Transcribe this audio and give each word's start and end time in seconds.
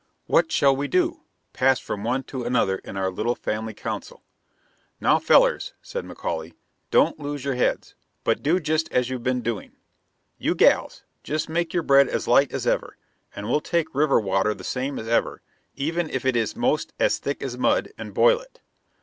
"What 0.25 0.51
shall 0.51 0.75
we 0.75 0.87
do?" 0.87 1.21
passed 1.53 1.83
from 1.83 2.03
one 2.03 2.23
to 2.23 2.43
another 2.43 2.77
in 2.77 2.97
our 2.97 3.11
little 3.11 3.35
family 3.35 3.75
council. 3.75 4.23
"Now, 4.99 5.19
fellers," 5.19 5.73
said 5.83 6.05
McAuley, 6.05 6.53
"don't 6.89 7.19
lose 7.19 7.45
your 7.45 7.53
heads, 7.53 7.93
but 8.23 8.41
do 8.41 8.59
jist 8.59 8.89
as 8.91 9.11
you've 9.11 9.21
been 9.21 9.41
doing. 9.43 9.73
You 10.39 10.55
gals, 10.55 11.03
jist 11.21 11.49
make 11.49 11.71
your 11.71 11.83
bread 11.83 12.07
as 12.09 12.27
light 12.27 12.51
as 12.51 12.65
ever, 12.65 12.97
and 13.35 13.47
we'll 13.47 13.61
take 13.61 13.93
river 13.93 14.19
water 14.19 14.55
the 14.55 14.63
same 14.63 14.97
as 14.97 15.07
ever, 15.07 15.43
even 15.75 16.09
if 16.09 16.25
it 16.25 16.35
is 16.35 16.55
most 16.55 16.93
as 16.99 17.19
thick 17.19 17.43
as 17.43 17.55
mud, 17.55 17.89
and 17.95 18.11
boil 18.15 18.39
it." 18.39 18.59